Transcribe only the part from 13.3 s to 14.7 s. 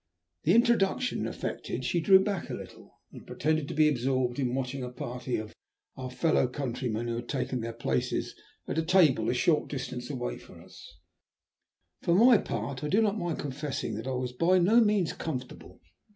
confessing that I was by